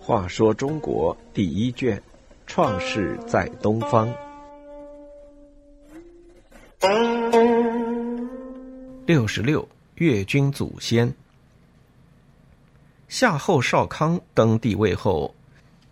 [0.00, 2.02] 话说中国第一卷，
[2.46, 4.12] 创世在东方。
[9.06, 11.12] 六十六，越军祖先。
[13.08, 15.32] 夏后少康登帝位后，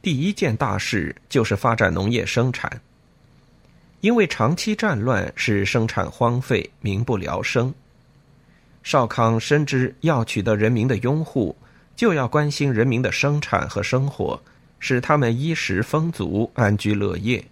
[0.02, 2.80] 第一件大事就是发展农业生产。
[4.00, 7.72] 因为长期战乱使生产荒废，民不聊生。
[8.88, 11.54] 少康深知要取得人民的拥护，
[11.94, 14.40] 就要关心人民的生产和生活，
[14.78, 17.44] 使他们衣食丰足、安居乐业。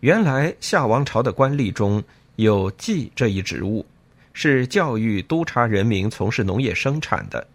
[0.00, 2.04] 原来夏王朝的官吏中
[2.36, 3.86] 有祭这一职务，
[4.34, 7.46] 是教育督察人民从事农业生产的。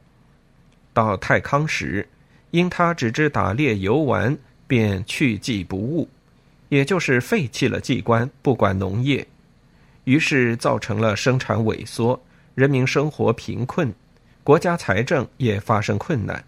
[0.96, 2.10] 到太康时，
[2.50, 6.10] 因他只知打猎游玩，便去祭不务。
[6.70, 9.28] 也就是废弃了祭官，不管农业，
[10.06, 12.20] 于是造成了生产萎缩，
[12.58, 13.94] 人民生活贫困，
[14.44, 16.44] 国家财政也发生困难。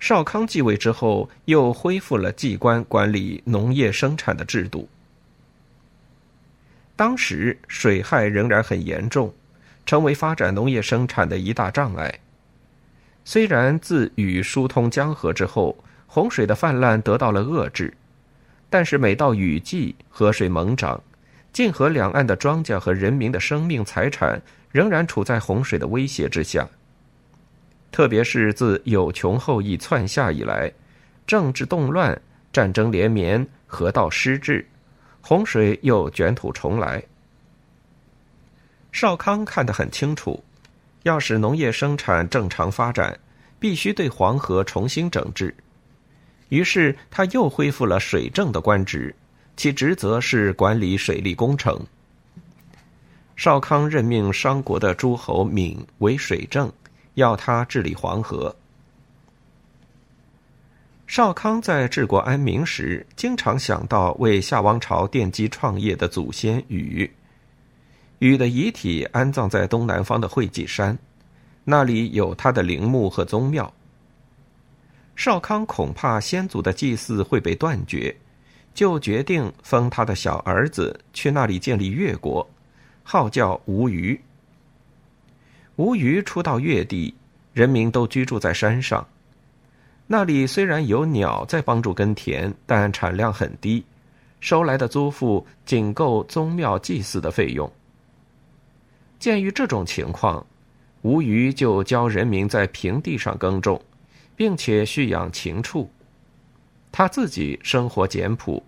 [0.00, 4.88] 少康继位之后，又恢复了祭官管理农业生产的制度。
[6.96, 9.32] 当时水害仍然很严重，
[9.86, 12.18] 成为发展农业生产的一大障碍。
[13.24, 15.78] 虽然自禹疏通江河之后，
[16.08, 17.94] 洪水的泛滥得到了遏制。
[18.68, 21.00] 但是每到雨季，河水猛涨，
[21.52, 26.68] 泾河两岸的庄稼和人民的生命财产仍然处在洪水的威胁之下。
[27.90, 30.70] 特别是自有穷后裔篡夏以来，
[31.26, 32.20] 政治动乱、
[32.52, 34.64] 战争连绵、河道失治，
[35.20, 37.02] 洪水又卷土重来。
[38.92, 40.42] 少康看得很清楚，
[41.02, 43.18] 要使农业生产正常发展，
[43.58, 45.54] 必须对黄河重新整治。
[46.50, 49.14] 于是他又恢复了水政的官职，
[49.58, 51.84] 其职责是管理水利工程。
[53.34, 56.72] 少康任命商国的诸侯闵为水政，
[57.14, 58.54] 要他治理黄河。
[61.08, 67.10] 少康在治国安民时，经常想到为夏王朝奠基创业的祖先禹。
[68.20, 70.96] 禹的遗体安葬在东南方的会稽山，
[71.64, 73.74] 那里有他的陵墓和宗庙。
[75.16, 78.16] 少康恐怕先祖的祭祀会被断绝，
[78.78, 82.48] 就决定封他的小儿子去那里建立越国，
[83.02, 84.20] 号叫吴虞。
[85.74, 87.12] 吴虞初到越地，
[87.52, 89.04] 人民都居住在山上，
[90.06, 93.84] 那里虽然有鸟在帮助耕田，但产量很低，
[94.38, 97.68] 收来的租赋仅够宗庙祭祀的费用。
[99.18, 100.46] 鉴于这种情况，
[101.02, 103.82] 吴虞就教人民在平地上耕种。
[104.36, 105.90] 并且蓄养禽畜，
[106.98, 108.60] 他自己生活简朴，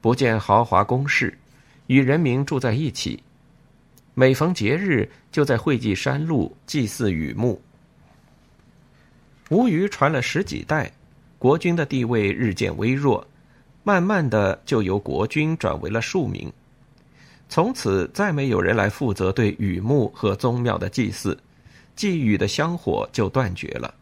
[0.00, 1.38] 不见豪华宫室，
[1.86, 3.22] 与人民住在一起。
[4.12, 7.62] 每逢节日，就在会稽山路祭祀雨木。
[9.50, 10.90] 吴虞传了十几代，
[11.38, 13.24] 国君的地位日渐微弱，
[13.84, 16.52] 慢慢的就由国君转为了庶民。
[17.48, 21.38] 从此再没有人来负责对雨木和宗庙的祭祀，
[21.94, 23.94] 祭雨的香火就断绝了。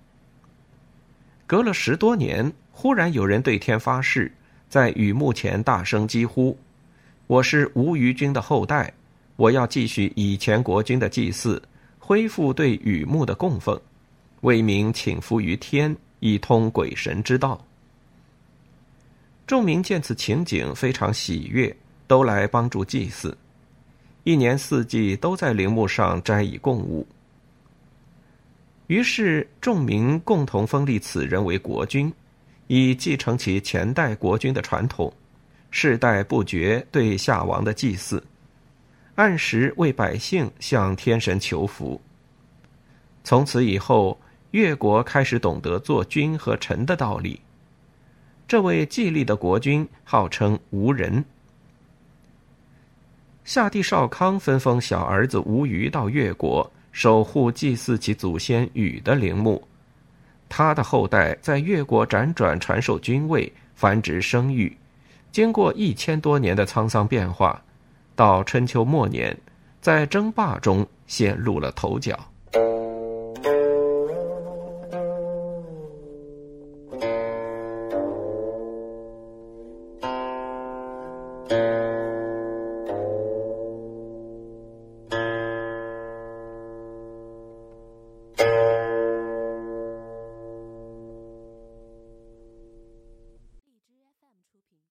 [1.46, 4.30] 隔了十多年，忽然有人对天发誓，
[4.68, 6.58] 在雨幕前大声疾呼
[7.28, 8.92] ：“我是吴虞君的后代，
[9.36, 11.62] 我要继续以前国君的祭祀，
[12.00, 13.80] 恢复对雨幕的供奉，
[14.40, 17.64] 为民请福于天，以通鬼神之道。”
[19.46, 21.74] 众民见此情景，非常喜悦，
[22.08, 23.38] 都来帮助祭祀，
[24.24, 27.06] 一年四季都在陵墓上摘以供物。
[28.88, 32.12] 于是，众民共同封立此人为国君，
[32.66, 35.12] 以继承其前代国君的传统，
[35.70, 38.22] 世代不绝对夏王的祭祀，
[39.16, 42.00] 按时为百姓向天神求福。
[43.22, 44.18] 从此以后，
[44.52, 47.40] 越国开始懂得做君和臣的道理。
[48.46, 51.24] 这位继立的国君号称吴人。
[53.44, 56.70] 夏帝少康分封小儿子吴虞到越国。
[56.94, 59.60] 守护祭祀其祖先禹的陵墓，
[60.48, 64.76] 他的后代在越国辗转传授军位，繁殖生育，
[65.32, 67.60] 经过一千多年的沧桑变化，
[68.14, 69.36] 到春秋末年，
[69.80, 72.18] 在争霸中显露了头角。